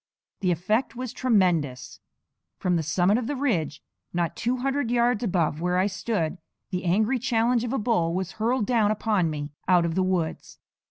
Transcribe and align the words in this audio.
The 0.39 0.49
effect 0.49 0.95
was 0.95 1.13
tremendous. 1.13 1.99
From 2.57 2.75
the 2.75 2.81
summit 2.81 3.19
of 3.19 3.27
the 3.27 3.35
ridge, 3.35 3.83
not 4.13 4.35
two 4.35 4.57
hundred 4.57 4.89
yards 4.89 5.23
above 5.23 5.61
where 5.61 5.77
I 5.77 5.85
stood, 5.85 6.39
the 6.71 6.85
angry 6.85 7.19
challenge 7.19 7.63
of 7.63 7.71
a 7.71 7.77
bull 7.77 8.15
was 8.15 8.31
hurled 8.41 8.65
down 8.65 8.89
upon 8.89 9.29
me 9.29 9.51
out 9.67 9.85
of 9.85 9.93
the 9.93 10.01
woods. 10.01 10.57